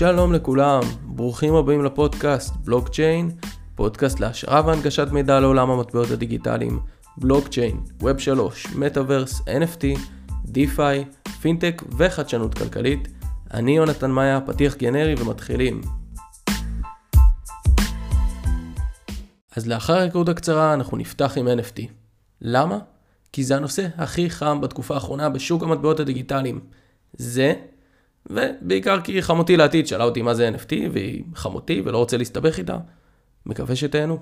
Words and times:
שלום 0.00 0.32
לכולם, 0.32 0.80
ברוכים 1.02 1.54
הבאים 1.54 1.84
לפודקאסט 1.84 2.54
בלוקצ'יין, 2.56 3.30
פודקאסט 3.74 4.20
להעשרה 4.20 4.62
והנגשת 4.66 5.08
מידע 5.12 5.40
לעולם 5.40 5.70
המטבעות 5.70 6.10
הדיגיטליים, 6.10 6.80
בלוקצ'יין, 7.16 7.80
Web 8.00 8.18
3, 8.18 8.66
Metaverse, 8.66 9.40
NFT, 9.40 9.98
DeFi, 10.44 11.04
פינטק 11.40 11.82
וחדשנות 11.98 12.54
כלכלית. 12.54 13.08
אני 13.54 13.76
יונתן 13.76 14.10
מאיה, 14.10 14.40
פתיח 14.40 14.76
גנרי 14.76 15.14
ומתחילים. 15.18 15.80
אז 19.56 19.66
לאחר 19.66 19.96
ההיכרות 19.96 20.28
הקצרה 20.28 20.74
אנחנו 20.74 20.96
נפתח 20.96 21.32
עם 21.36 21.48
NFT. 21.48 21.80
למה? 22.40 22.78
כי 23.32 23.44
זה 23.44 23.56
הנושא 23.56 23.86
הכי 23.96 24.30
חם 24.30 24.60
בתקופה 24.60 24.94
האחרונה 24.94 25.28
בשוק 25.28 25.62
המטבעות 25.62 26.00
הדיגיטליים. 26.00 26.60
זה, 27.12 27.54
ובעיקר 28.26 29.00
כי 29.00 29.22
חמותי 29.22 29.56
לעתיד 29.56 29.86
שאלה 29.86 30.04
אותי 30.04 30.22
מה 30.22 30.34
זה 30.34 30.50
NFT, 30.54 30.72
והיא 30.92 31.24
חמותי 31.34 31.82
ולא 31.84 31.98
רוצה 31.98 32.16
להסתבך 32.16 32.58
איתה. 32.58 32.78
מקווה 33.46 33.76
שתהנו. 33.76 34.18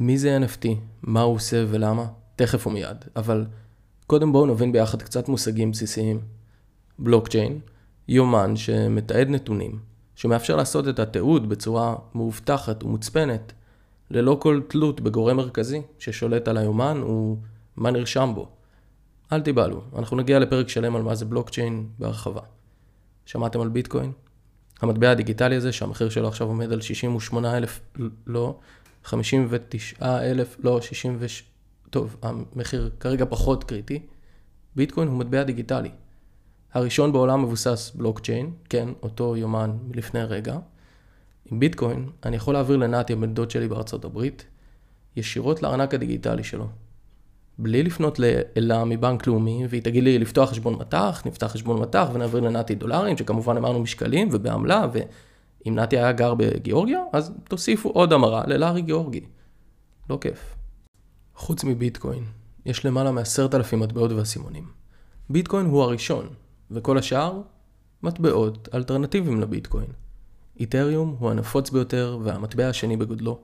מי 0.00 0.18
זה 0.18 0.38
NFT? 0.44 0.68
מה 1.02 1.20
הוא 1.20 1.34
עושה 1.34 1.64
ולמה? 1.68 2.06
תכף 2.36 2.66
ומיד. 2.66 2.96
אבל 3.16 3.44
קודם 4.06 4.32
בואו 4.32 4.46
נבין 4.46 4.72
ביחד 4.72 5.02
קצת 5.02 5.28
מושגים 5.28 5.70
בסיסיים. 5.70 6.20
בלוקצ'יין, 6.98 7.60
יומן 8.08 8.56
שמתעד 8.56 9.28
נתונים, 9.28 9.78
שמאפשר 10.14 10.56
לעשות 10.56 10.88
את 10.88 10.98
התיעוד 10.98 11.48
בצורה 11.48 11.94
מאובטחת 12.14 12.82
ומוצפנת, 12.84 13.52
ללא 14.10 14.36
כל 14.40 14.60
תלות 14.68 15.00
בגורם 15.00 15.36
מרכזי 15.36 15.82
ששולט 15.98 16.48
על 16.48 16.56
היומן 16.56 17.02
ומה 17.02 17.90
נרשם 17.90 18.32
בו. 18.34 18.48
אל 19.32 19.40
תיבהלו, 19.40 19.80
אנחנו 19.96 20.16
נגיע 20.16 20.38
לפרק 20.38 20.68
שלם 20.68 20.96
על 20.96 21.02
מה 21.02 21.14
זה 21.14 21.24
בלוקצ'יין 21.24 21.86
בהרחבה. 21.98 22.40
שמעתם 23.26 23.60
על 23.60 23.68
ביטקוין? 23.68 24.12
המטבע 24.80 25.10
הדיגיטלי 25.10 25.56
הזה 25.56 25.72
שהמחיר 25.72 26.08
שלו 26.08 26.28
עכשיו 26.28 26.46
עומד 26.46 26.72
על 26.72 26.80
68 26.80 27.56
אלף, 27.56 27.80
לא, 28.26 28.58
59 29.04 30.20
אלף, 30.30 30.56
לא, 30.60 30.80
60 30.80 31.16
ו... 31.20 31.26
טוב, 31.90 32.16
המחיר 32.22 32.90
כרגע 33.00 33.24
פחות 33.28 33.64
קריטי. 33.64 34.02
ביטקוין 34.76 35.08
הוא 35.08 35.18
מטבע 35.18 35.42
דיגיטלי. 35.42 35.90
הראשון 36.74 37.12
בעולם 37.12 37.42
מבוסס 37.42 37.92
בלוקצ'יין, 37.94 38.52
כן, 38.68 38.88
אותו 39.02 39.36
יומן 39.36 39.76
מלפני 39.88 40.22
רגע. 40.22 40.58
עם 41.50 41.60
ביטקוין 41.60 42.10
אני 42.24 42.36
יכול 42.36 42.54
להעביר 42.54 42.76
לנתי 42.76 43.12
הבן 43.12 43.34
דוד 43.34 43.50
שלי 43.50 43.68
בארצות 43.68 44.04
הברית, 44.04 44.44
ישירות 45.16 45.62
לארנק 45.62 45.94
הדיגיטלי 45.94 46.44
שלו. 46.44 46.68
בלי 47.58 47.82
לפנות 47.82 48.18
לאלה 48.18 48.84
מבנק 48.84 49.26
לאומי, 49.26 49.66
והיא 49.68 49.82
תגיד 49.82 50.04
לי 50.04 50.18
לפתוח 50.18 50.50
חשבון 50.50 50.74
מטח, 50.74 51.22
נפתח 51.26 51.46
חשבון 51.46 51.80
מטח 51.80 52.08
ונעביר 52.12 52.40
לנתי 52.40 52.74
דולרים, 52.74 53.16
שכמובן 53.16 53.56
אמרנו 53.56 53.80
משקלים 53.80 54.28
ובעמלה, 54.32 54.86
ואם 54.92 55.74
נתי 55.74 55.98
היה 55.98 56.12
גר 56.12 56.34
בגיאורגיה, 56.34 57.00
אז 57.12 57.32
תוסיפו 57.48 57.88
עוד 57.88 58.12
המרה 58.12 58.44
ללארי 58.46 58.82
גיאורגי. 58.82 59.20
לא 60.10 60.18
כיף. 60.20 60.54
חוץ 61.34 61.64
מביטקוין, 61.64 62.24
יש 62.66 62.86
למעלה 62.86 63.12
מעשרת 63.12 63.54
אלפים 63.54 63.80
מטבעות 63.80 64.12
ואסימונים. 64.12 64.64
ביטקוין 65.30 65.66
הוא 65.66 65.82
הראשון, 65.82 66.28
וכל 66.70 66.98
השאר, 66.98 67.40
מטבעות 68.02 68.68
אלטרנטיביים 68.74 69.40
לביטקוין. 69.40 69.86
איתריום 70.60 71.16
הוא 71.18 71.30
הנפוץ 71.30 71.70
ביותר 71.70 72.18
והמטבע 72.22 72.68
השני 72.68 72.96
בגודלו. 72.96 73.38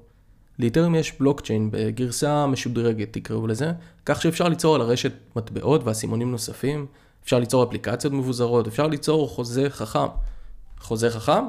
לאיתריום 0.58 0.95
יש 0.95 1.12
בלוקצ'יין 1.20 1.69
בגרסה 1.70 2.47
משודרגת 2.47 3.12
תקראו 3.12 3.47
לזה, 3.47 3.72
כך 4.06 4.22
שאפשר 4.22 4.48
ליצור 4.48 4.75
על 4.75 4.81
הרשת 4.81 5.12
מטבעות 5.36 5.84
ואסימונים 5.84 6.31
נוספים, 6.31 6.86
אפשר 7.25 7.39
ליצור 7.39 7.64
אפליקציות 7.64 8.12
מבוזרות, 8.12 8.67
אפשר 8.67 8.86
ליצור 8.86 9.28
חוזה 9.28 9.70
חכם. 9.70 10.06
חוזה 10.81 11.11
חכם? 11.11 11.44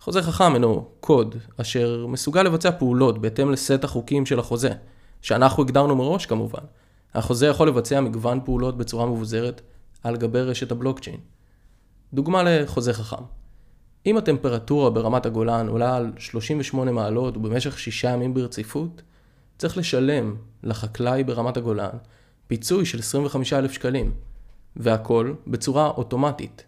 חוזה 0.00 0.22
חכם 0.22 0.54
אינו 0.54 0.88
קוד 1.00 1.34
אשר 1.56 2.06
מסוגל 2.06 2.42
לבצע 2.42 2.70
פעולות 2.70 3.18
בהתאם 3.18 3.52
לסט 3.52 3.84
החוקים 3.84 4.26
של 4.26 4.38
החוזה, 4.38 4.70
שאנחנו 5.22 5.62
הגדרנו 5.62 5.96
מראש 5.96 6.26
כמובן. 6.26 6.62
החוזה 7.14 7.46
יכול 7.46 7.68
לבצע 7.68 8.00
מגוון 8.00 8.40
פעולות 8.44 8.76
בצורה 8.76 9.06
מבוזרת 9.06 9.60
על 10.02 10.16
גבי 10.16 10.40
רשת 10.40 10.72
הבלוקצ'יין. 10.72 11.20
דוגמה 12.14 12.42
לחוזה 12.42 12.92
חכם. 12.92 13.39
אם 14.06 14.16
הטמפרטורה 14.16 14.90
ברמת 14.90 15.26
הגולן 15.26 15.68
עולה 15.68 15.96
על 15.96 16.12
38 16.18 16.92
מעלות 16.92 17.36
ובמשך 17.36 17.78
6 17.78 18.04
ימים 18.04 18.34
ברציפות, 18.34 19.02
צריך 19.58 19.76
לשלם 19.76 20.36
לחקלאי 20.62 21.24
ברמת 21.24 21.56
הגולן 21.56 21.96
פיצוי 22.46 22.86
של 22.86 22.98
25,000 22.98 23.72
שקלים, 23.72 24.12
והכל 24.76 25.34
בצורה 25.46 25.86
אוטומטית. 25.86 26.64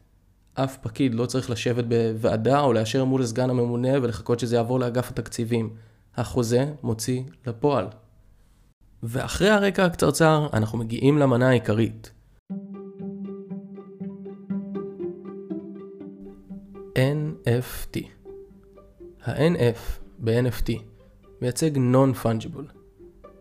אף 0.54 0.76
פקיד 0.76 1.15
לא 1.15 1.26
צריך 1.26 1.50
לשבת 1.50 1.84
בוועדה 1.84 2.60
או 2.60 2.72
לאשר 2.72 3.04
מול 3.04 3.26
סגן 3.26 3.50
הממונה 3.50 3.98
ולחכות 4.03 4.41
שזה 4.41 4.56
יעבור 4.56 4.81
לאגף 4.81 5.10
התקציבים. 5.10 5.71
החוזה 6.16 6.72
מוציא 6.82 7.22
לפועל. 7.47 7.87
ואחרי 9.03 9.50
הרקע 9.50 9.84
הקצרצר, 9.84 10.48
אנחנו 10.53 10.78
מגיעים 10.78 11.19
למנה 11.19 11.48
העיקרית. 11.48 12.10
NFT 17.44 18.00
ה-NF 19.25 19.78
ב-NFT 20.19 20.72
מייצג 21.41 21.76
Non-Fungible, 21.76 22.72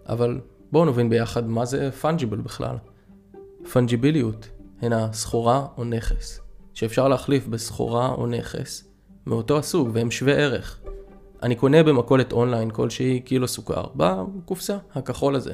אבל 0.05 0.41
בואו 0.71 0.85
נבין 0.85 1.09
ביחד 1.09 1.47
מה 1.47 1.65
זה 1.65 1.89
Fungible 2.01 2.41
בכלל. 2.43 2.75
פונג'יביליות 3.73 4.49
הן 4.81 4.93
הסחורה 4.93 5.67
או 5.77 5.83
נכס, 5.83 6.39
שאפשר 6.73 7.07
להחליף 7.07 7.47
בסחורה 7.47 8.09
או 8.09 8.27
נכס 8.27 8.87
מאותו 9.25 9.57
הסוג 9.57 9.89
והם 9.93 10.11
שווה 10.11 10.33
ערך. 10.33 10.79
אני 11.43 11.55
קונה 11.55 11.83
במכולת 11.83 12.33
אונליין 12.33 12.71
כלשהי 12.71 13.19
קילו 13.19 13.47
סוכר, 13.47 13.85
בקופסה 13.95 14.77
הכחול 14.93 15.35
הזה. 15.35 15.53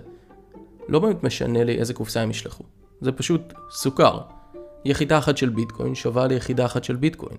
לא 0.87 0.99
באמת 0.99 1.23
משנה 1.23 1.63
לי 1.63 1.77
איזה 1.77 1.93
קופסה 1.93 2.21
הם 2.21 2.29
ישלחו, 2.29 2.63
זה 3.01 3.11
פשוט 3.11 3.53
סוכר. 3.71 4.19
יחידה 4.85 5.17
אחת 5.17 5.37
של 5.37 5.49
ביטקוין 5.49 5.95
שווה 5.95 6.27
ליחידה 6.27 6.65
אחת 6.65 6.83
של 6.83 6.95
ביטקוין. 6.95 7.37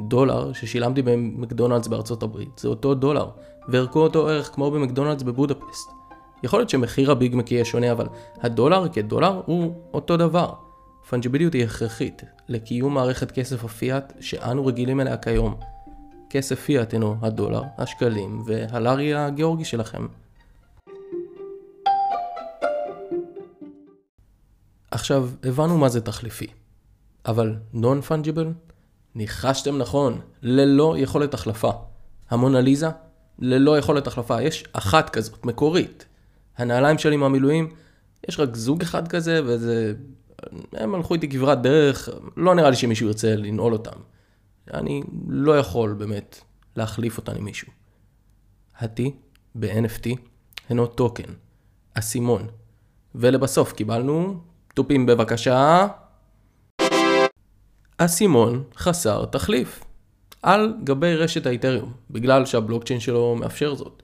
דולר 0.00 0.52
ששילמתי 0.52 1.02
במקדונלדס 1.02 1.86
בארצות 1.86 2.22
הברית 2.22 2.58
זה 2.58 2.68
אותו 2.68 2.94
דולר, 2.94 3.30
וערכו 3.68 4.00
אותו 4.00 4.28
ערך 4.28 4.50
כמו 4.54 4.70
במקדונלדס 4.70 5.22
בבודפסט. 5.22 5.90
יכול 6.42 6.58
להיות 6.58 6.70
שמחיר 6.70 7.10
הביג 7.10 7.36
מק 7.36 7.52
יהיה 7.52 7.64
שונה, 7.64 7.92
אבל 7.92 8.06
הדולר 8.40 8.88
כדולר 8.88 9.42
הוא 9.46 9.74
אותו 9.94 10.16
דבר. 10.16 10.52
פונג'יביליות 11.08 11.52
היא 11.52 11.64
הכרחית 11.64 12.22
לקיום 12.48 12.94
מערכת 12.94 13.30
כסף 13.30 13.64
הפיאט 13.64 14.12
שאנו 14.20 14.66
רגילים 14.66 15.00
אליה 15.00 15.16
כיום. 15.16 15.54
כסף 16.30 16.60
פיאט 16.60 16.92
הינו 16.92 17.16
הדולר, 17.22 17.62
השקלים 17.78 18.42
והלארי 18.46 19.14
הגיאורגי 19.14 19.64
שלכם. 19.64 20.06
עכשיו, 24.90 25.28
הבנו 25.44 25.78
מה 25.78 25.88
זה 25.88 26.00
תחליפי. 26.00 26.46
אבל 27.26 27.56
נון 27.72 28.00
פונג'יבל? 28.00 28.52
ניחשתם 29.14 29.78
נכון, 29.78 30.20
ללא 30.42 30.98
יכולת 30.98 31.34
החלפה. 31.34 31.70
המונליזה, 32.30 32.88
ללא 33.38 33.78
יכולת 33.78 34.06
החלפה. 34.06 34.42
יש 34.42 34.64
אחת 34.72 35.10
כזאת, 35.10 35.44
מקורית. 35.46 36.06
הנעליים 36.56 36.98
שלי 36.98 37.16
מהמילואים, 37.16 37.74
יש 38.28 38.40
רק 38.40 38.56
זוג 38.56 38.82
אחד 38.82 39.08
כזה, 39.08 39.40
וזה... 39.44 39.94
הם 40.72 40.94
הלכו 40.94 41.14
איתי 41.14 41.28
כברת 41.28 41.62
דרך, 41.62 42.08
לא 42.36 42.54
נראה 42.54 42.70
לי 42.70 42.76
שמישהו 42.76 43.06
ירצה 43.06 43.36
לנעול 43.36 43.72
אותם. 43.72 43.98
אני 44.74 45.02
לא 45.28 45.58
יכול 45.58 45.92
באמת 45.92 46.40
להחליף 46.76 47.16
אותן 47.16 47.36
עם 47.36 47.44
מישהו. 47.44 47.72
ה-T 48.78 49.00
ב-NFT 49.54 50.16
הינו 50.68 50.86
טוקן, 50.86 51.32
אסימון. 51.94 52.46
ולבסוף 53.14 53.72
קיבלנו 53.72 54.40
תופים 54.74 55.06
בבקשה. 55.06 55.86
אסימון 57.98 58.64
חסר 58.76 59.24
תחליף. 59.24 59.84
על 60.42 60.74
גבי 60.84 61.14
רשת 61.14 61.46
האיתריום, 61.46 61.92
בגלל 62.10 62.46
שהבלוקצ'יין 62.46 63.00
שלו 63.00 63.36
מאפשר 63.36 63.74
זאת. 63.74 64.02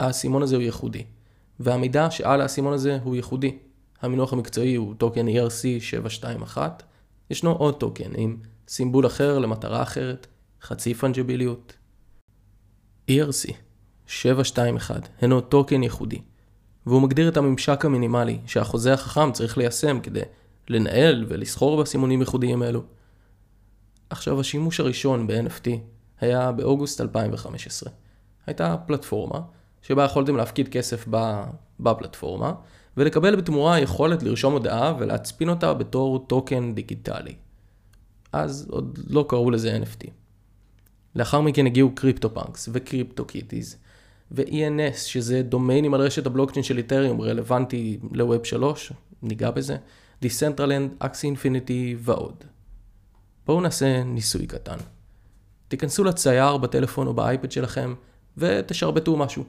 האסימון 0.00 0.42
הזה 0.42 0.56
הוא 0.56 0.62
ייחודי, 0.62 1.04
והמידע 1.60 2.10
שעל 2.10 2.40
האסימון 2.40 2.72
הזה 2.72 2.98
הוא 3.02 3.16
ייחודי. 3.16 3.58
המינוח 4.02 4.32
המקצועי 4.32 4.74
הוא 4.74 4.94
טוקן 4.98 5.26
ERC721, 5.28 6.58
ישנו 7.30 7.52
עוד 7.52 7.74
טוקן 7.74 8.10
עם 8.16 8.36
סימבול 8.68 9.06
אחר 9.06 9.38
למטרה 9.38 9.82
אחרת, 9.82 10.26
חצי 10.62 10.94
fungible 10.94 11.46
יות. 11.46 11.72
ERC 13.10 13.52
721 14.06 15.08
הינו 15.20 15.40
טוקן 15.40 15.82
ייחודי, 15.82 16.18
והוא 16.86 17.02
מגדיר 17.02 17.28
את 17.28 17.36
הממשק 17.36 17.84
המינימלי 17.84 18.38
שהחוזה 18.46 18.94
החכם 18.94 19.32
צריך 19.32 19.58
ליישם 19.58 20.00
כדי 20.00 20.20
לנהל 20.68 21.24
ולסחור 21.28 21.82
באסימונים 21.82 22.20
ייחודיים 22.20 22.62
אלו. 22.62 22.82
עכשיו 24.10 24.40
השימוש 24.40 24.80
הראשון 24.80 25.26
ב-NFT 25.26 25.68
היה 26.20 26.52
באוגוסט 26.52 27.00
2015. 27.00 27.90
הייתה 28.46 28.76
פלטפורמה 28.86 29.40
שבה 29.82 30.04
יכולתם 30.04 30.36
להפקיד 30.36 30.68
כסף 30.68 31.08
בפלטפורמה 31.80 32.52
ולקבל 32.96 33.36
בתמורה 33.36 33.80
יכולת 33.80 34.22
לרשום 34.22 34.52
הודעה 34.52 34.94
ולהצפין 34.98 35.48
אותה 35.48 35.74
בתור 35.74 36.18
טוקן 36.18 36.74
דיגיטלי. 36.74 37.34
אז 38.32 38.66
עוד 38.70 38.98
לא 39.06 39.24
קראו 39.28 39.50
לזה 39.50 39.78
NFT. 39.82 40.10
לאחר 41.14 41.40
מכן 41.40 41.66
הגיעו 41.66 41.90
CryptoPunks 41.94 42.34
ו 42.34 42.68
CryptoKitties 42.72 43.76
ו-ENS 44.30 44.96
שזה 44.96 45.42
דומיינים 45.42 45.94
על 45.94 46.00
רשת 46.00 46.26
הבלוקצ'יין 46.26 46.62
של 46.62 46.78
איתריום 46.78 47.20
רלוונטי 47.20 47.98
ל 48.12 48.20
Web 48.20 48.44
3, 48.44 48.92
ניגע 49.22 49.50
בזה, 49.50 49.76
Decentraland, 50.24 51.04
Axie 51.04 51.36
Infinity 51.36 51.96
ועוד. 51.98 52.44
בואו 53.46 53.60
נעשה 53.60 54.02
ניסוי 54.04 54.46
קטן. 54.46 54.76
תיכנסו 55.68 56.04
לצייר 56.04 56.56
בטלפון 56.56 57.06
או 57.06 57.14
באייפד 57.14 57.52
שלכם 57.52 57.94
ותשרבטו 58.36 59.16
משהו. 59.16 59.44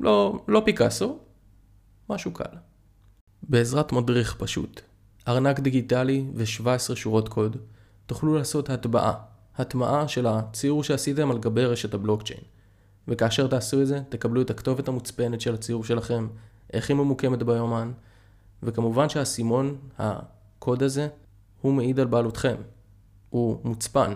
לא, 0.00 0.44
לא 0.48 0.62
פיקאסו, 0.64 1.18
משהו 2.10 2.30
קל. 2.30 2.56
בעזרת 3.42 3.92
מדריך 3.92 4.36
פשוט, 4.38 4.80
ארנק 5.28 5.60
דיגיטלי 5.60 6.24
ו-17 6.34 6.94
שורות 6.94 7.28
קוד, 7.28 7.56
תוכלו 8.06 8.34
לעשות 8.34 8.70
הטבעה, 8.70 9.14
הטמעה 9.56 10.08
של 10.08 10.26
הציור 10.26 10.84
שעשיתם 10.84 11.30
על 11.30 11.38
גבי 11.38 11.64
רשת 11.64 11.94
הבלוקצ'יין. 11.94 12.40
וכאשר 13.08 13.46
תעשו 13.46 13.82
את 13.82 13.86
זה, 13.86 14.00
תקבלו 14.08 14.42
את 14.42 14.50
הכתובת 14.50 14.88
המוצפנת 14.88 15.40
של 15.40 15.54
הציור 15.54 15.84
שלכם, 15.84 16.28
איך 16.72 16.90
היא 16.90 16.96
ממוקמת 16.96 17.42
ביומן, 17.42 17.92
וכמובן 18.62 19.08
שהאסימון, 19.08 19.76
הקוד 19.98 20.82
הזה, 20.82 21.08
הוא 21.60 21.72
מעיד 21.72 22.00
על 22.00 22.06
בעלותכם. 22.06 22.56
הוא 23.30 23.60
מוצפן. 23.64 24.12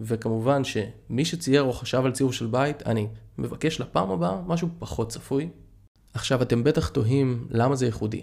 וכמובן 0.00 0.62
שמי 0.64 1.24
שצייר 1.24 1.62
או 1.62 1.72
חשב 1.72 2.02
על 2.04 2.12
ציור 2.12 2.32
של 2.32 2.46
בית, 2.46 2.86
אני 2.86 3.06
מבקש 3.38 3.80
לפעם 3.80 4.10
הבאה 4.10 4.40
משהו 4.46 4.68
פחות 4.78 5.08
צפוי. 5.08 5.48
עכשיו 6.14 6.42
אתם 6.42 6.64
בטח 6.64 6.88
תוהים 6.88 7.46
למה 7.50 7.76
זה 7.76 7.86
ייחודי. 7.86 8.22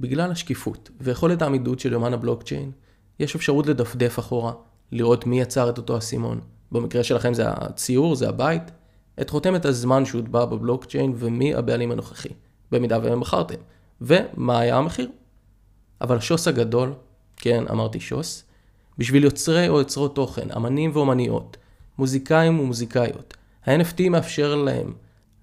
בגלל 0.00 0.30
השקיפות 0.30 0.90
ויכולת 1.00 1.42
העמידות 1.42 1.80
של 1.80 1.92
יומן 1.92 2.12
הבלוקצ'יין, 2.12 2.70
יש 3.18 3.34
אפשרות 3.34 3.66
לדפדף 3.66 4.18
אחורה, 4.18 4.52
לראות 4.92 5.26
מי 5.26 5.40
יצר 5.40 5.70
את 5.70 5.78
אותו 5.78 5.98
אסימון. 5.98 6.40
במקרה 6.72 7.04
שלכם 7.04 7.34
זה 7.34 7.48
הציור, 7.48 8.14
זה 8.14 8.28
הבית, 8.28 8.62
את 9.20 9.30
חותמת 9.30 9.64
הזמן 9.64 10.04
שהוטבע 10.04 10.44
בבלוקצ'יין 10.44 11.12
ומי 11.16 11.54
הבעלים 11.54 11.90
הנוכחי, 11.90 12.28
במידה 12.72 12.98
והם 13.02 13.20
בחרתם, 13.20 13.54
ומה 14.00 14.58
היה 14.58 14.76
המחיר. 14.76 15.10
אבל 16.00 16.16
השוס 16.16 16.48
הגדול, 16.48 16.94
כן, 17.36 17.64
אמרתי 17.70 18.00
שוס, 18.00 18.44
בשביל 19.02 19.24
יוצרי 19.24 19.68
או 19.68 19.78
יוצרות 19.78 20.14
תוכן, 20.14 20.50
אמנים 20.56 20.90
ואומניות, 20.94 21.56
מוזיקאים 21.98 22.60
ומוזיקאיות, 22.60 23.36
ה-NFT 23.66 24.08
מאפשר 24.10 24.54
להם 24.54 24.92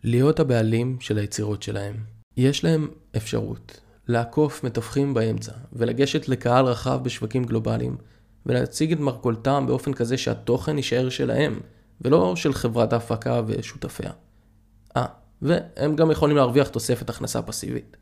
להיות 0.04 0.40
הבעלים 0.40 0.98
של 1.00 1.18
היצירות 1.18 1.64
שלהם. 1.64 1.96
יש 2.38 2.64
להם 2.64 2.88
אפשרות 3.18 3.80
לעקוף 4.08 4.64
מתווכים 4.64 5.14
באמצע 5.14 5.52
ולגשת 5.74 6.30
לקהל 6.30 6.66
רחב 6.66 7.00
בשווקים 7.04 7.44
גלובליים 7.44 7.98
ולהציג 8.46 8.92
את 8.92 9.00
מרכולתם 9.00 9.64
באופן 9.68 9.94
כזה 9.94 10.18
שהתוכן 10.18 10.78
יישאר 10.78 11.10
שלהם 11.10 11.60
ולא 12.02 12.36
של 12.36 12.54
חברת 12.54 12.94
ההפקה 12.94 13.42
ושותפיה. 13.48 14.12
אה, 14.98 15.06
והם 15.42 15.96
גם 15.96 16.12
יכולים 16.12 16.38
להרוויח 16.38 16.68
תוספת 16.68 17.10
הכנסה 17.10 17.42
פסיבית. 17.42 17.98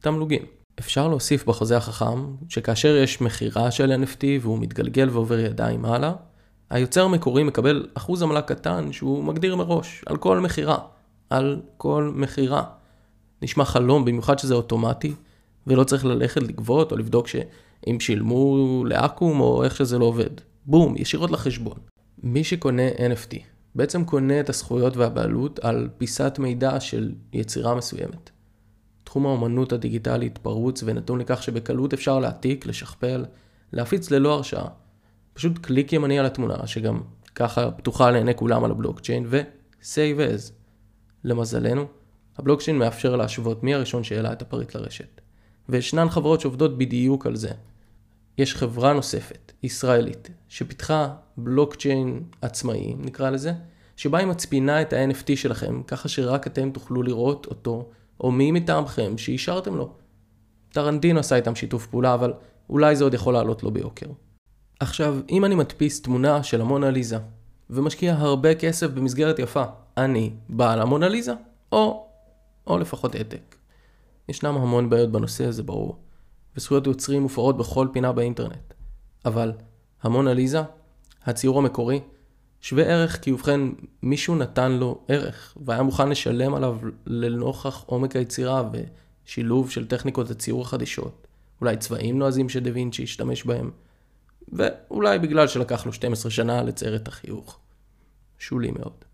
תמלוגים. 0.00 0.59
אפשר 0.78 1.08
להוסיף 1.08 1.44
בחוזה 1.44 1.76
החכם 1.76 2.36
שכאשר 2.48 2.96
יש 2.96 3.20
מכירה 3.20 3.70
של 3.70 4.02
NFT 4.04 4.24
והוא 4.40 4.58
מתגלגל 4.58 5.08
ועובר 5.10 5.38
ידיים 5.38 5.84
הלאה, 5.84 6.12
היוצר 6.70 7.04
המקורי 7.04 7.42
מקבל 7.42 7.86
אחוז 7.94 8.22
עמלה 8.22 8.42
קטן 8.42 8.92
שהוא 8.92 9.24
מגדיר 9.24 9.56
מראש, 9.56 10.04
על 10.06 10.16
כל 10.16 10.40
מכירה. 10.40 10.78
על 11.30 11.60
כל 11.76 12.12
מכירה. 12.14 12.64
נשמע 13.42 13.64
חלום, 13.64 14.04
במיוחד 14.04 14.38
שזה 14.38 14.54
אוטומטי, 14.54 15.14
ולא 15.66 15.84
צריך 15.84 16.04
ללכת 16.04 16.42
לגבות 16.42 16.92
או 16.92 16.96
לבדוק 16.96 17.28
שאם 17.28 18.00
שילמו 18.00 18.84
לאקו"ם 18.86 19.40
או 19.40 19.64
איך 19.64 19.76
שזה 19.76 19.98
לא 19.98 20.04
עובד. 20.04 20.30
בום, 20.66 20.94
ישירות 20.96 21.30
לחשבון. 21.30 21.78
מי 22.22 22.44
שקונה 22.44 22.88
NFT 22.88 23.36
בעצם 23.74 24.04
קונה 24.04 24.40
את 24.40 24.48
הזכויות 24.48 24.96
והבעלות 24.96 25.58
על 25.58 25.88
פיסת 25.98 26.36
מידע 26.38 26.80
של 26.80 27.12
יצירה 27.32 27.74
מסוימת. 27.74 28.30
תחום 29.10 29.26
האומנות 29.26 29.72
הדיגיטלית 29.72 30.38
פרוץ 30.38 30.82
ונתון 30.86 31.18
לכך 31.20 31.42
שבקלות 31.42 31.92
אפשר 31.92 32.18
להעתיק, 32.18 32.66
לשכפל, 32.66 33.24
להפיץ 33.72 34.10
ללא 34.10 34.34
הרשאה. 34.34 34.66
פשוט 35.32 35.58
קליק 35.58 35.92
ימני 35.92 36.18
על 36.18 36.26
התמונה, 36.26 36.66
שגם 36.66 37.00
ככה 37.34 37.70
פתוחה 37.70 38.10
לעיני 38.10 38.34
כולם 38.34 38.64
על 38.64 38.70
הבלוקצ'יין, 38.70 39.26
ו-save 39.28 40.18
as. 40.18 40.52
למזלנו, 41.24 41.84
הבלוקצ'יין 42.38 42.78
מאפשר 42.78 43.16
להשוות 43.16 43.62
מי 43.62 43.74
הראשון 43.74 44.04
שהעלה 44.04 44.32
את 44.32 44.42
הפריט 44.42 44.74
לרשת. 44.74 45.20
וישנן 45.68 46.08
חברות 46.08 46.40
שעובדות 46.40 46.78
בדיוק 46.78 47.26
על 47.26 47.36
זה. 47.36 47.50
יש 48.38 48.54
חברה 48.54 48.92
נוספת, 48.92 49.52
ישראלית, 49.62 50.30
שפיתחה 50.48 51.14
בלוקצ'יין 51.36 52.22
עצמאי, 52.42 52.94
נקרא 52.98 53.30
לזה, 53.30 53.52
שבה 53.96 54.18
היא 54.18 54.26
מצפינה 54.26 54.82
את 54.82 54.92
ה-NFT 54.92 55.36
שלכם, 55.36 55.82
ככה 55.86 56.08
שרק 56.08 56.46
אתם 56.46 56.70
תוכלו 56.70 57.02
לראות 57.02 57.46
אותו, 57.46 57.90
או 58.20 58.30
מי 58.30 58.52
מטעמכם 58.52 59.18
שאישרתם 59.18 59.76
לו. 59.76 59.92
טרנטינו 60.72 61.20
עשה 61.20 61.36
איתם 61.36 61.54
שיתוף 61.54 61.86
פעולה, 61.86 62.14
אבל 62.14 62.32
אולי 62.70 62.96
זה 62.96 63.04
עוד 63.04 63.14
יכול 63.14 63.34
לעלות 63.34 63.62
לו 63.62 63.70
ביוקר. 63.70 64.06
עכשיו, 64.80 65.18
אם 65.30 65.44
אני 65.44 65.54
מדפיס 65.54 66.02
תמונה 66.02 66.42
של 66.42 66.60
המונליזה, 66.60 67.18
ומשקיע 67.70 68.14
הרבה 68.14 68.54
כסף 68.54 68.90
במסגרת 68.90 69.38
יפה, 69.38 69.64
אני 69.96 70.30
בעל 70.48 70.80
המונליזה, 70.80 71.32
או, 71.72 72.06
או 72.66 72.78
לפחות 72.78 73.14
העתק. 73.14 73.56
ישנם 74.28 74.54
המון 74.56 74.90
בעיות 74.90 75.12
בנושא 75.12 75.44
הזה, 75.44 75.62
ברור, 75.62 75.96
וזכויות 76.56 76.86
יוצרים 76.86 77.22
מופרות 77.22 77.56
בכל 77.56 77.88
פינה 77.92 78.12
באינטרנט. 78.12 78.74
אבל 79.24 79.52
המונליזה, 80.02 80.62
הציור 81.24 81.58
המקורי, 81.58 82.00
שווה 82.60 82.84
ערך 82.84 83.22
כי 83.22 83.32
ובכן 83.32 83.60
מישהו 84.02 84.36
נתן 84.36 84.72
לו 84.72 85.04
ערך 85.08 85.56
והיה 85.64 85.82
מוכן 85.82 86.08
לשלם 86.08 86.54
עליו 86.54 86.78
לנוכח 87.06 87.84
עומק 87.86 88.16
היצירה 88.16 88.70
ושילוב 89.26 89.70
של 89.70 89.86
טכניקות 89.86 90.30
הציור 90.30 90.62
החדישות, 90.62 91.26
אולי 91.60 91.76
צבעים 91.76 92.18
נועזים 92.18 92.48
שדה 92.48 92.70
וינצ'י 92.74 93.02
השתמש 93.02 93.44
בהם, 93.44 93.70
ואולי 94.52 95.18
בגלל 95.18 95.48
שלקח 95.48 95.86
לו 95.86 95.92
12 95.92 96.30
שנה 96.30 96.62
לצייר 96.62 96.96
את 96.96 97.08
החיוך. 97.08 97.58
שולי 98.38 98.70
מאוד. 98.70 99.04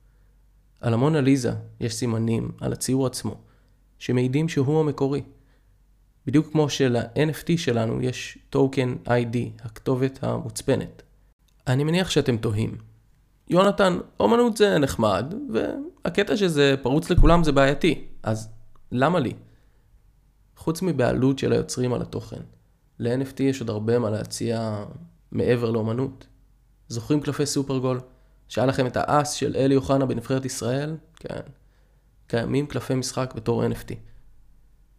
על 0.81 0.95
המונליזה 0.95 1.53
יש 1.81 1.95
סימנים 1.95 2.51
על 2.61 2.73
הציור 2.73 3.07
עצמו, 3.07 3.41
שמעידים 3.99 4.49
שהוא 4.49 4.81
המקורי. 4.81 5.23
בדיוק 6.27 6.53
כמו 6.53 6.71
של-NFT 6.71 7.57
שלנו 7.57 8.03
יש 8.03 8.39
טוקן 8.51 8.97
ID, 9.07 9.65
הכתובת 9.65 10.25
המוצפנת. 10.25 11.03
אני 11.67 11.85
מניח 11.85 12.11
שאתם 12.11 12.37
תוהים. 12.37 12.86
יונתן, 13.49 13.99
אומנות 14.21 14.57
זה 14.57 14.79
נחמד, 14.79 15.35
והקטע 15.53 16.37
שזה 16.37 16.75
פרוץ 16.83 17.11
לכולם 17.11 17.45
זה 17.45 17.53
בעייתי, 17.53 18.05
אז 18.23 18.49
למה 18.93 19.21
לי? 19.21 19.33
חוץ 20.57 20.83
מבעלות 20.83 21.39
של 21.39 21.53
היוצרים 21.53 21.93
על 21.93 22.03
התוכן, 22.03 22.41
ל-NFT 22.99 23.43
יש 23.43 23.61
עוד 23.61 23.71
הרבה 23.71 23.99
מה 23.99 24.11
להציע 24.11 24.85
מעבר 25.33 25.71
לאומנות. 25.71 26.27
זוכרים 26.89 27.21
קלפי 27.21 27.47
סופרגול? 27.47 28.01
שהיה 28.49 28.67
לכם 28.67 28.87
את 28.87 28.97
האס 28.97 29.33
של 29.33 29.57
אלי 29.57 29.77
אוחנה 29.77 30.07
בנבחרת 30.07 30.45
ישראל? 30.45 30.97
כן. 31.17 31.41
קיימים 32.27 32.67
קלפי 32.67 32.95
משחק 32.95 33.33
בתור 33.37 33.65
NFT. 33.67 33.95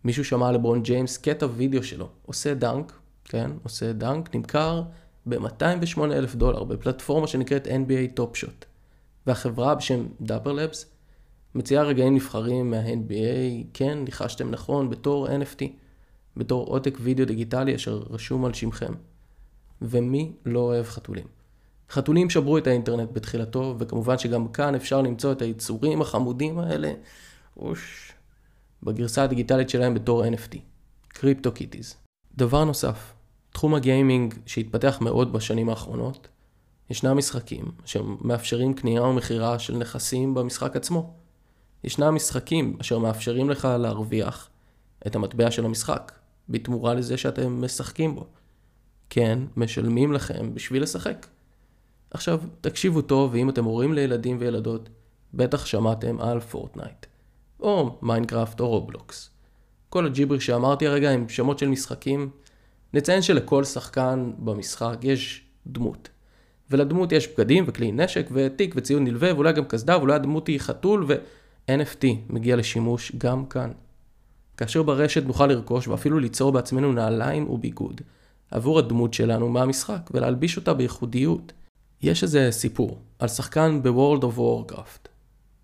מישהו 0.03 0.25
שמע 0.25 0.51
לברון 0.51 0.83
ג'יימס 0.83 1.17
קטע 1.17 1.47
וידאו 1.55 1.83
שלו, 1.83 2.09
עושה 2.25 2.53
דנק, 2.53 2.99
כן, 3.25 3.51
עושה 3.63 3.93
דנק, 3.93 4.35
נמכר 4.35 4.83
ב-208 5.29 6.03
אלף 6.03 6.35
דולר 6.35 6.63
בפלטפורמה 6.63 7.27
שנקראת 7.27 7.67
NBA 7.67 8.13
Top 8.13 8.35
Shot. 8.35 8.65
והחברה 9.27 9.75
בשם 9.75 10.05
Dapper 10.21 10.51
Labs 10.51 10.85
מציעה 11.55 11.83
רגעים 11.83 12.15
נבחרים 12.15 12.71
מה-NBA, 12.71 13.65
כן, 13.73 13.97
ניחשתם 13.97 14.51
נכון, 14.51 14.89
בתור 14.89 15.27
NFT, 15.27 15.65
בתור 16.37 16.67
עותק 16.67 16.97
וידאו 17.01 17.25
דיגיטלי 17.25 17.75
אשר 17.75 18.03
רשום 18.09 18.45
על 18.45 18.53
שמכם. 18.53 18.93
ומי 19.81 20.31
לא 20.45 20.59
אוהב 20.59 20.85
חתולים? 20.85 21.27
חתולים 21.89 22.29
שברו 22.29 22.57
את 22.57 22.67
האינטרנט 22.67 23.09
בתחילתו, 23.13 23.75
וכמובן 23.79 24.17
שגם 24.17 24.47
כאן 24.47 24.75
אפשר 24.75 25.01
למצוא 25.01 25.31
את 25.31 25.41
היצורים 25.41 26.01
החמודים 26.01 26.59
האלה, 26.59 26.93
אוש, 27.57 28.11
בגרסה 28.83 29.23
הדיגיטלית 29.23 29.69
שלהם 29.69 29.93
בתור 29.93 30.25
NFT, 30.25 30.57
CryptoKitties. 31.07 31.95
דבר 32.35 32.63
נוסף, 32.63 33.13
תחום 33.57 33.75
הגיימינג 33.75 34.33
שהתפתח 34.45 34.97
מאוד 35.01 35.33
בשנים 35.33 35.69
האחרונות, 35.69 36.27
ישנם 36.89 37.17
משחקים 37.17 37.65
שמאפשרים 37.85 38.73
קנייה 38.73 39.03
ומכירה 39.03 39.59
של 39.59 39.77
נכסים 39.77 40.33
במשחק 40.33 40.75
עצמו. 40.75 41.13
ישנם 41.83 42.15
משחקים 42.15 42.77
אשר 42.81 42.99
מאפשרים 42.99 43.49
לך 43.49 43.67
להרוויח 43.79 44.49
את 45.07 45.15
המטבע 45.15 45.51
של 45.51 45.65
המשחק, 45.65 46.11
בתמורה 46.49 46.93
לזה 46.93 47.17
שאתם 47.17 47.61
משחקים 47.61 48.15
בו. 48.15 48.27
כן, 49.09 49.39
משלמים 49.55 50.13
לכם 50.13 50.53
בשביל 50.53 50.83
לשחק. 50.83 51.27
עכשיו, 52.11 52.39
תקשיבו 52.61 53.01
טוב, 53.01 53.33
ואם 53.33 53.49
אתם 53.49 53.63
הורים 53.63 53.93
לילדים 53.93 54.37
וילדות, 54.39 54.89
בטח 55.33 55.65
שמעתם 55.65 56.21
על 56.21 56.39
Fortnite, 56.39 57.05
או 57.59 57.97
Minecraft 58.01 58.59
או 58.59 58.69
Roblox. 58.69 59.29
כל 59.89 60.05
הג'יבריש 60.05 60.39
שאמרתי 60.39 60.87
הרגע 60.87 61.09
הם 61.09 61.29
שמות 61.29 61.59
של 61.59 61.67
משחקים. 61.67 62.29
נציין 62.93 63.21
שלכל 63.21 63.63
שחקן 63.63 64.31
במשחק 64.37 64.97
יש 65.01 65.43
דמות, 65.67 66.09
ולדמות 66.71 67.11
יש 67.11 67.27
בגדים 67.27 67.63
וכלי 67.67 67.91
נשק 67.91 68.29
ותיק 68.31 68.73
וציוד 68.77 69.01
נלווה 69.01 69.33
ואולי 69.33 69.53
גם 69.53 69.65
קסדה 69.65 69.97
ואולי 69.97 70.13
הדמות 70.13 70.47
היא 70.47 70.59
חתול 70.59 71.05
ו-NFT 71.07 72.05
מגיע 72.29 72.55
לשימוש 72.55 73.11
גם 73.17 73.45
כאן. 73.45 73.71
כאשר 74.57 74.83
ברשת 74.83 75.23
נוכל 75.25 75.47
לרכוש 75.47 75.87
ואפילו 75.87 76.19
ליצור 76.19 76.51
בעצמנו 76.51 76.93
נעליים 76.93 77.49
וביגוד 77.49 78.01
עבור 78.51 78.79
הדמות 78.79 79.13
שלנו 79.13 79.49
מהמשחק 79.49 80.09
ולהלביש 80.13 80.57
אותה 80.57 80.73
בייחודיות. 80.73 81.53
יש 82.01 82.23
איזה 82.23 82.47
סיפור 82.51 82.97
על 83.19 83.27
שחקן 83.27 83.79
ב-World 83.83 84.21
of 84.21 84.37
Warcraft 84.37 85.07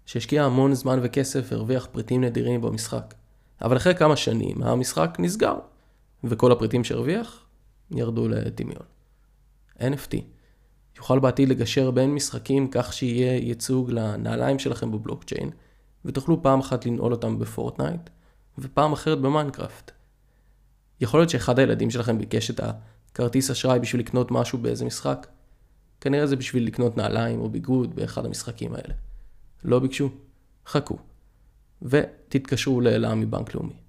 שהשקיע 0.06 0.44
המון 0.44 0.74
זמן 0.74 1.00
וכסף 1.04 1.46
והרוויח 1.52 1.88
פריטים 1.92 2.24
נדירים 2.24 2.62
במשחק. 2.62 3.14
אבל 3.62 3.78
אחרי 3.78 3.96
כמה 3.96 4.16
שנים 4.16 4.64
המשחק 4.64 5.16
נסגר 5.20 5.56
וכל 6.24 6.52
הפריטים 6.52 6.84
שהרוויח 6.84 7.46
ירדו 7.92 8.28
לטמיון. 8.28 8.86
NFT 9.80 10.16
יוכל 10.98 11.20
בעתיד 11.20 11.50
לגשר 11.50 11.92
בין 11.92 12.14
משחקים 12.14 12.68
כך 12.72 12.94
שיהיה 12.94 13.38
ייצוג 13.38 13.92
לנעליים 13.92 14.60
שלכם 14.60 14.92
בבלוקצ'יין 14.92 15.50
ותוכלו 16.06 16.44
פעם 16.44 16.60
אחת 16.60 16.86
לנעול 16.86 17.12
אותם 17.12 17.40
ב 17.40 17.48
Fortnite 17.48 18.10
ופעם 18.58 18.94
אחרת 18.94 19.22
ב 19.22 19.28
Minecraft. 19.28 19.92
יכול 21.02 21.20
להיות 21.20 21.30
שאחד 21.30 21.60
הילדים 21.60 21.92
שלכם 21.92 22.18
ביקש 22.18 22.52
את 22.52 22.60
הכרטיס 22.60 23.52
אשראי 23.52 23.80
בשביל 23.80 24.02
לקנות 24.02 24.32
משהו 24.32 24.58
באיזה 24.58 24.86
משחק. 24.86 25.28
כנראה 26.02 26.28
זה 26.28 26.36
בשביל 26.36 26.68
לקנות 26.68 26.98
נעליים 26.98 27.40
או 27.40 27.50
ביגוד 27.50 27.96
באחד 27.96 28.26
המשחקים 28.26 28.76
האלה. 28.76 28.94
לא 29.64 29.80
ביקשו? 29.80 30.10
חכו. 30.68 30.98
ותתקשרו 31.82 32.82
לאלה 32.82 33.16
מבנק 33.16 33.56
לאומי. 33.56 33.83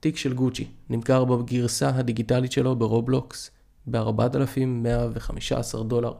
תיק 0.00 0.16
של 0.16 0.34
Gucci 0.34 0.68
נמכר 0.90 1.24
בגרסה 1.24 1.88
הדיגיטלית 1.88 2.52
שלו 2.52 2.76
ב 2.76 2.87
Roblox 2.87 3.50
ב-4,115 3.86 5.82
דולר. 5.82 6.12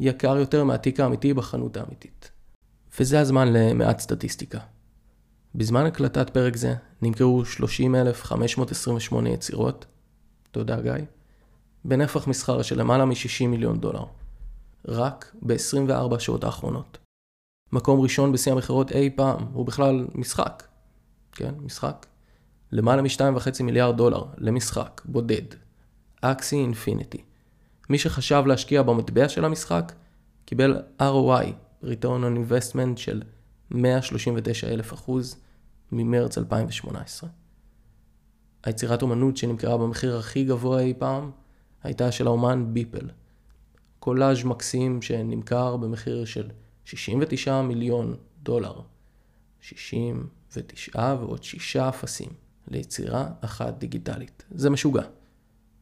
יקר 0.00 0.36
יותר 0.36 0.64
מהתיק 0.64 1.00
האמיתי 1.00 1.34
בחנות 1.34 1.76
האמיתית. 1.76 2.30
וזה 3.00 3.20
הזמן 3.20 3.52
למעט 3.52 3.98
סטטיסטיקה. 3.98 4.58
בזמן 5.54 5.86
הקלטת 5.86 6.30
פרק 6.30 6.56
זה 6.56 6.74
נמכרו 7.02 7.44
30,528 7.44 9.30
יצירות, 9.30 9.86
תודה 10.50 10.80
גיא, 10.80 10.92
בנפח 11.84 12.26
מסחר 12.26 12.62
של 12.62 12.80
למעלה 12.80 13.04
מ-60 13.04 13.46
מיליון 13.46 13.80
דולר. 13.80 14.04
רק 14.88 15.34
ב-24 15.42 16.16
השעות 16.16 16.44
האחרונות. 16.44 16.98
מקום 17.72 18.00
ראשון 18.00 18.32
בשיא 18.32 18.52
המכירות 18.52 18.92
אי 18.92 19.10
פעם, 19.16 19.44
הוא 19.52 19.66
בכלל 19.66 20.06
משחק. 20.14 20.62
כן, 21.32 21.54
משחק. 21.60 22.06
למעלה 22.74 23.02
מ-2.5 23.02 23.62
מיליארד 23.62 23.96
דולר 23.96 24.24
למשחק, 24.38 25.02
בודד. 25.04 25.42
אקסי 26.20 26.56
אינפיניטי. 26.56 27.22
מי 27.90 27.98
שחשב 27.98 28.42
להשקיע 28.46 28.82
במטבע 28.82 29.28
של 29.28 29.44
המשחק, 29.44 29.92
קיבל 30.44 30.82
ROI, 31.00 31.46
Return 31.84 32.22
on 32.22 32.50
Investment 32.50 32.96
של 32.96 33.22
139 33.70 34.68
אלף 34.68 34.92
אחוז 34.92 35.36
ממרץ 35.92 36.38
2018. 36.38 37.30
היצירת 38.64 39.02
אומנות 39.02 39.36
שנמכרה 39.36 39.78
במחיר 39.78 40.16
הכי 40.16 40.44
גבוה 40.44 40.80
אי 40.80 40.94
פעם 40.98 41.30
הייתה 41.82 42.12
של 42.12 42.26
האומן 42.26 42.64
ביפל. 42.72 43.10
קולאז' 43.98 44.44
מקסים 44.44 45.02
שנמכר 45.02 45.76
במחיר 45.76 46.24
של 46.24 46.50
69 46.84 47.62
מיליון 47.62 48.16
דולר. 48.42 48.80
69 49.60 51.14
ועוד 51.20 51.42
6 51.42 51.76
אפסים 51.76 52.44
ליצירה 52.68 53.28
אחת 53.40 53.78
דיגיטלית. 53.78 54.44
זה 54.50 54.70
משוגע. 54.70 55.02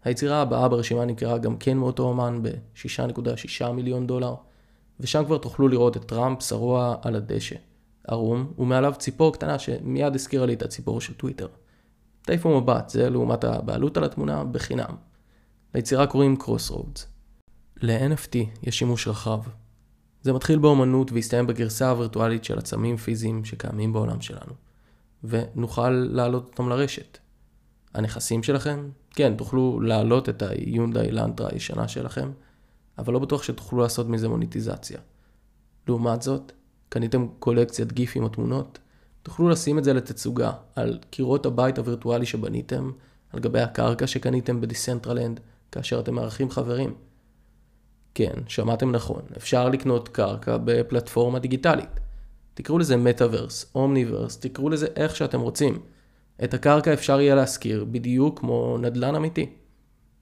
היצירה 0.04 0.42
הבאה 0.42 0.68
ברשימה 0.68 1.04
נמכרה 1.04 1.38
גם 1.38 1.56
כן 1.56 1.76
מאותו 1.76 2.02
אומן 2.02 2.42
ב-6.6 2.42 3.72
מיליון 3.72 4.06
דולר, 4.06 4.34
ושם 5.00 5.24
כבר 5.24 5.38
תוכלו 5.38 5.68
לראות 5.68 5.96
את 5.96 6.04
טראמפ 6.04 6.42
שרוע 6.42 6.96
על 7.02 7.16
הדשא, 7.16 7.56
ערום, 8.08 8.52
ומעליו 8.58 8.94
ציפור 8.98 9.32
קטנה 9.32 9.58
שמיד 9.58 10.14
הזכירה 10.14 10.46
לי 10.46 10.54
את 10.54 10.62
הציפור 10.62 11.00
של 11.00 11.14
טוויטר. 11.14 11.48
תעיפו 12.22 12.60
מבט, 12.60 12.88
זה 12.88 13.10
לעומת 13.10 13.44
הבעלות 13.44 13.96
על 13.96 14.04
התמונה, 14.04 14.44
בחינם. 14.44 14.96
ליצירה 15.74 16.06
קוראים 16.06 16.36
Crossroads. 16.40 17.06
ל-NFT 17.82 18.36
יש 18.62 18.78
שימוש 18.78 19.08
רחב. 19.08 19.40
זה 20.22 20.32
מתחיל 20.32 20.58
באמנות 20.58 21.12
והסתיים 21.12 21.46
בגרסה 21.46 21.90
הווירטואלית 21.90 22.44
של 22.44 22.58
עצמים 22.58 22.96
פיזיים 22.96 23.44
שקיימים 23.44 23.92
בעולם 23.92 24.20
שלנו, 24.20 24.52
ונוכל 25.24 25.90
להעלות 25.90 26.44
אותם 26.44 26.68
לרשת. 26.68 27.18
הנכסים 27.94 28.42
שלכם, 28.42 28.88
כן, 29.10 29.36
תוכלו 29.36 29.80
להעלות 29.80 30.28
את 30.28 30.42
היונדאי 30.42 31.10
לנטרה 31.10 31.48
הישנה 31.52 31.88
שלכם, 31.88 32.30
אבל 32.98 33.12
לא 33.12 33.18
בטוח 33.18 33.42
שתוכלו 33.42 33.78
לעשות 33.80 34.08
מזה 34.08 34.28
מוניטיזציה. 34.28 34.98
לעומת 35.88 36.22
זאת, 36.22 36.52
קניתם 36.88 37.26
קולקציית 37.38 37.92
גיפים 37.92 38.22
או 38.22 38.28
תמונות, 38.28 38.78
תוכלו 39.22 39.48
לשים 39.48 39.78
את 39.78 39.84
זה 39.84 39.92
לתצוגה 39.92 40.52
על 40.76 40.98
קירות 41.10 41.46
הבית 41.46 41.78
הווירטואלי 41.78 42.26
שבניתם, 42.26 42.90
על 43.32 43.40
גבי 43.40 43.60
הקרקע 43.60 44.06
שקניתם 44.06 44.60
ב 44.60 44.66
Decentraland, 44.66 45.40
כאשר 45.72 46.00
אתם 46.00 46.14
מארחים 46.14 46.50
חברים. 46.50 46.94
כן, 48.14 48.34
שמעתם 48.48 48.92
נכון, 48.92 49.22
אפשר 49.36 49.68
לקנות 49.68 50.08
קרקע 50.08 50.56
בפלטפורמה 50.64 51.38
דיגיטלית. 51.38 52.00
תקראו 52.54 52.78
לזה 52.78 52.96
metaverse, 52.96 53.72
omniverse, 53.74 54.40
תקראו 54.40 54.68
לזה 54.68 54.86
איך 54.96 55.16
שאתם 55.16 55.40
רוצים. 55.40 55.78
את 56.44 56.54
הקרקע 56.54 56.92
אפשר 56.92 57.20
יהיה 57.20 57.34
להשכיר 57.34 57.84
בדיוק 57.84 58.38
כמו 58.38 58.78
נדל"ן 58.78 59.14
אמיתי. 59.14 59.50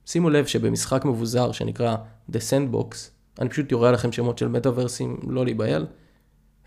שימו 0.06 0.30
לב 0.30 0.46
שבמשחק 0.46 1.04
מבוזר 1.04 1.52
שנקרא 1.52 1.96
The 2.32 2.36
Sandbox, 2.36 2.96
אני 3.40 3.48
פשוט 3.48 3.72
יורה 3.72 3.92
לכם 3.92 4.12
שמות 4.12 4.38
של 4.38 4.48
מטאוורסים 4.48 5.20
לא 5.28 5.44
להיבהל, 5.44 5.86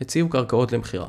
הציעו 0.02 0.30
קרקעות 0.30 0.72
למכירה. 0.72 1.08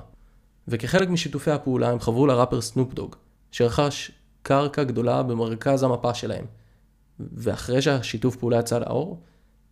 וכחלק 0.69 1.09
משיתופי 1.09 1.51
הפעולה 1.51 1.91
הם 1.91 2.01
חברו 2.01 2.27
לראפר 2.27 2.61
סנופ 2.61 2.95
דוג, 2.95 3.17
שרכש 3.51 4.11
קרקע 4.43 4.85
גדולה 4.85 5.23
במרכז 5.23 5.83
המפה 5.83 6.15
שלהם. 6.15 6.45
ואחרי 7.21 7.83
שהשיתוף 7.83 8.37
פעולה 8.37 8.59
יצא 8.59 8.79
לאור, 8.79 9.23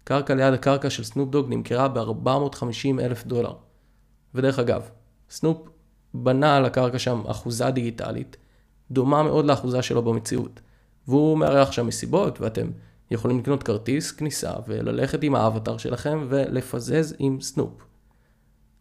קרקע 0.04 0.34
ליד 0.34 0.54
הקרקע 0.54 0.90
של 0.90 1.04
סנופ 1.04 1.30
דוג 1.30 1.46
נמכרה 1.48 1.88
ב-450 1.88 3.00
אלף 3.00 3.26
דולר. 3.26 3.52
ודרך 4.34 4.58
אגב, 4.58 4.88
סנופ 5.30 5.68
בנה 6.14 6.56
על 6.56 6.64
הקרקע 6.64 6.98
שם 6.98 7.22
אחוזה 7.26 7.70
דיגיטלית, 7.70 8.36
דומה 8.90 9.22
מאוד 9.22 9.44
לאחוזה 9.44 9.82
שלו 9.82 10.02
במציאות. 10.02 10.60
והוא 11.08 11.38
מארח 11.38 11.72
שם 11.72 11.86
מסיבות, 11.86 12.40
ואתם 12.40 12.70
יכולים 13.10 13.38
לקנות 13.38 13.62
כרטיס 13.62 14.10
כניסה 14.10 14.52
וללכת 14.66 15.22
עם 15.22 15.34
האבטר 15.34 15.76
שלכם 15.76 16.26
ולפזז 16.28 17.14
עם 17.18 17.40
סנופ. 17.40 17.72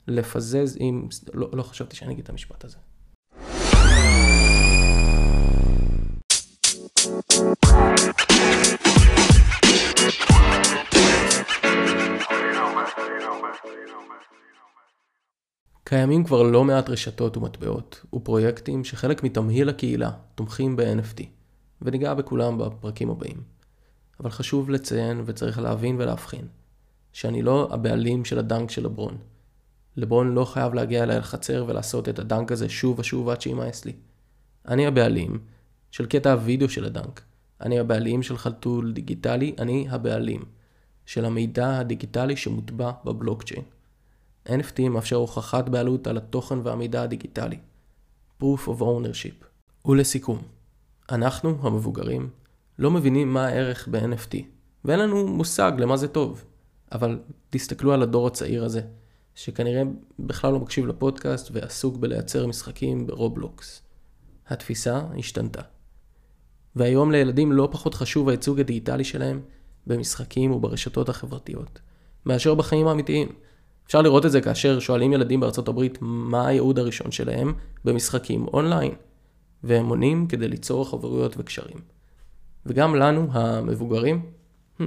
לפזז 0.07 0.77
עם... 0.79 1.07
לא, 1.33 1.49
לא 1.53 1.63
חשבתי 1.63 1.95
שאני 1.95 2.13
אגיד 2.13 2.23
את 2.23 2.29
המשפט 2.29 2.65
הזה. 2.65 2.77
קיימים 15.91 16.23
כבר 16.23 16.43
לא 16.43 16.63
מעט 16.63 16.89
רשתות 16.89 17.37
ומטבעות 17.37 18.05
ופרויקטים 18.13 18.83
שחלק 18.83 19.23
מתמהיל 19.23 19.69
הקהילה 19.69 20.11
תומכים 20.35 20.75
ב-NFT, 20.75 21.23
וניגע 21.81 22.13
בכולם 22.13 22.57
בפרקים 22.57 23.09
הבאים. 23.09 23.43
אבל 24.19 24.29
חשוב 24.29 24.69
לציין 24.69 25.23
וצריך 25.25 25.59
להבין 25.59 25.95
ולהבחין, 25.99 26.47
שאני 27.13 27.41
לא 27.41 27.69
הבעלים 27.71 28.25
של 28.25 28.39
הדנק 28.39 28.71
של 28.71 28.83
לברון. 28.83 29.17
לברון 29.97 30.33
לא 30.33 30.45
חייב 30.45 30.73
להגיע 30.73 31.03
אליי 31.03 31.17
לחצר 31.17 31.65
ולעשות 31.67 32.09
את 32.09 32.19
הדנק 32.19 32.51
הזה 32.51 32.69
שוב 32.69 32.99
ושוב 32.99 33.29
עד 33.29 33.41
שימאס 33.41 33.85
לי. 33.85 33.93
אני 34.67 34.87
הבעלים 34.87 35.39
של 35.91 36.05
קטע 36.05 36.33
הוידאו 36.33 36.69
של 36.69 36.85
הדנק. 36.85 37.21
אני 37.61 37.79
הבעלים 37.79 38.23
של 38.23 38.37
חלטול 38.37 38.93
דיגיטלי, 38.93 39.55
אני 39.59 39.87
הבעלים 39.89 40.45
של 41.05 41.25
המידע 41.25 41.77
הדיגיטלי 41.77 42.35
שמוטבע 42.35 42.91
בבלוקצ'יין. 43.05 43.63
NFT 44.47 44.89
מאפשר 44.89 45.15
הוכחת 45.15 45.69
בעלות 45.69 46.07
על 46.07 46.17
התוכן 46.17 46.59
והמידע 46.63 47.03
הדיגיטלי. 47.03 47.57
Proof 48.41 48.67
of 48.67 48.79
Ownership. 48.79 49.45
ולסיכום, 49.85 50.41
אנחנו, 51.11 51.57
המבוגרים, 51.61 52.29
לא 52.79 52.91
מבינים 52.91 53.33
מה 53.33 53.47
הערך 53.47 53.87
ב-NFT, 53.91 54.35
ואין 54.85 54.99
לנו 54.99 55.27
מושג 55.27 55.71
למה 55.77 55.97
זה 55.97 56.07
טוב. 56.07 56.45
אבל 56.91 57.19
תסתכלו 57.49 57.93
על 57.93 58.01
הדור 58.01 58.27
הצעיר 58.27 58.65
הזה, 58.65 58.81
שכנראה 59.35 59.81
בכלל 60.19 60.53
לא 60.53 60.59
מקשיב 60.59 60.87
לפודקאסט 60.87 61.49
ועסוק 61.51 61.97
בלייצר 61.97 62.47
משחקים 62.47 63.07
ברובלוקס. 63.07 63.81
התפיסה 64.47 65.01
השתנתה. 65.19 65.61
והיום 66.75 67.11
לילדים 67.11 67.51
לא 67.51 67.69
פחות 67.71 67.93
חשוב 67.93 68.29
הייצוג 68.29 68.59
הדיגיטלי 68.59 69.03
שלהם 69.03 69.41
במשחקים 69.87 70.51
וברשתות 70.51 71.09
החברתיות, 71.09 71.79
מאשר 72.25 72.55
בחיים 72.55 72.87
האמיתיים. 72.87 73.29
אפשר 73.91 74.01
לראות 74.01 74.25
את 74.25 74.31
זה 74.31 74.41
כאשר 74.41 74.79
שואלים 74.79 75.13
ילדים 75.13 75.39
בארצות 75.39 75.67
הברית 75.67 75.97
מה 76.01 76.47
הייעוד 76.47 76.79
הראשון 76.79 77.11
שלהם 77.11 77.53
במשחקים 77.85 78.47
אונליין, 78.47 78.91
והם 79.63 79.89
עונים 79.89 80.27
כדי 80.27 80.47
ליצור 80.47 80.89
חברויות 80.89 81.35
וקשרים. 81.37 81.77
וגם 82.65 82.95
לנו, 82.95 83.27
המבוגרים, 83.31 84.25
hmm, 84.79 84.83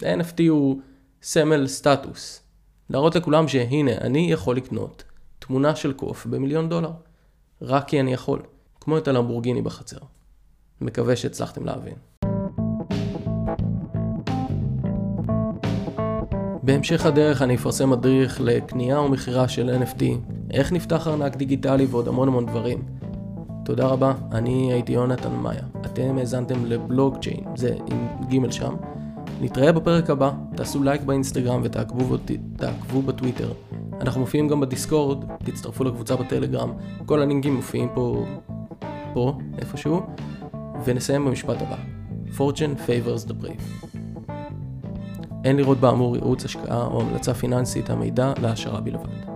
NFT 0.00 0.48
הוא 0.48 0.80
סמל 1.22 1.66
סטטוס. 1.66 2.42
להראות 2.90 3.16
לכולם 3.16 3.48
שהנה, 3.48 3.92
אני 4.00 4.32
יכול 4.32 4.56
לקנות 4.56 5.04
תמונה 5.38 5.76
של 5.76 5.92
קוף 5.92 6.26
במיליון 6.26 6.68
דולר. 6.68 6.92
רק 7.62 7.88
כי 7.88 8.00
אני 8.00 8.12
יכול. 8.12 8.42
כמו 8.80 8.98
את 8.98 9.08
הלמבורגיני 9.08 9.62
בחצר. 9.62 10.00
מקווה 10.80 11.16
שהצלחתם 11.16 11.64
להבין. 11.64 12.17
בהמשך 16.68 17.06
הדרך 17.06 17.42
אני 17.42 17.54
אפרסם 17.54 17.90
מדריך 17.90 18.40
לקנייה 18.40 19.00
ומכירה 19.00 19.48
של 19.48 19.82
NFT, 19.82 20.02
איך 20.50 20.72
נפתח 20.72 21.08
ארנק 21.08 21.36
דיגיטלי 21.36 21.86
ועוד 21.86 22.08
המון 22.08 22.28
המון 22.28 22.46
דברים. 22.46 22.82
תודה 23.64 23.86
רבה, 23.86 24.12
אני 24.32 24.72
הייתי 24.72 24.92
יונתן 24.92 25.32
מאיה. 25.32 25.62
אתם 25.80 26.18
האזנתם 26.18 26.66
לבלוגצ'יין, 26.66 27.44
זה 27.56 27.76
עם 27.86 28.08
ג' 28.46 28.50
שם. 28.50 28.74
נתראה 29.40 29.72
בפרק 29.72 30.10
הבא, 30.10 30.30
תעשו 30.56 30.82
לייק 30.82 31.02
באינסטגרם 31.02 31.60
ותעקבו 31.64 33.02
בטוויטר. 33.02 33.52
אנחנו 34.00 34.20
מופיעים 34.20 34.48
גם 34.48 34.60
בדיסקורד, 34.60 35.24
תצטרפו 35.44 35.84
לקבוצה 35.84 36.16
בטלגרם, 36.16 36.72
כל 37.06 37.22
הלינקים 37.22 37.54
מופיעים 37.54 37.88
פה, 37.94 38.24
פה, 39.12 39.38
איפשהו, 39.58 40.00
ונסיים 40.84 41.24
במשפט 41.24 41.62
הבא. 41.62 41.76
Fortune 42.36 42.76
favors 42.86 43.28
the 43.28 43.44
brave. 43.44 43.87
אין 45.48 45.56
לראות 45.56 45.78
באמור 45.78 46.16
ייעוץ 46.16 46.44
השקעה 46.44 46.84
או 46.84 47.00
המלצה 47.00 47.34
פיננסית 47.34 47.90
המידע 47.90 48.32
להשערה 48.42 48.80
בלבד. 48.80 49.27